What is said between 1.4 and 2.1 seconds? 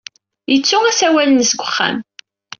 deg uxxam.